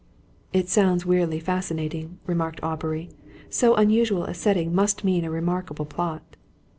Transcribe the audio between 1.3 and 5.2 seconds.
fascinating," remarked Aubrey. "So unusual a setting, must